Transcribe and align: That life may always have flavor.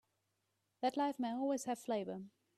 That 0.81 0.97
life 0.97 1.19
may 1.19 1.29
always 1.31 1.65
have 1.65 1.77
flavor. 1.77 2.23